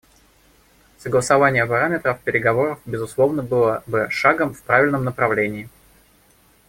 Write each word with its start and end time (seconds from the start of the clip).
Согласование 0.97 1.63
параметров 1.67 2.19
переговоров, 2.21 2.79
безусловно, 2.87 3.43
было 3.43 3.83
бы 3.85 4.07
шагом 4.09 4.55
в 4.55 4.63
правильном 4.63 5.03
направлении. 5.03 5.69